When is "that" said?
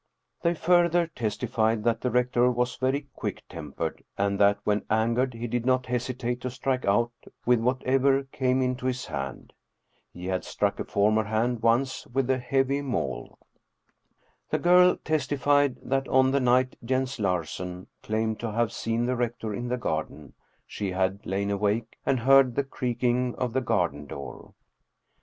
1.83-2.01, 4.39-4.57, 15.83-16.07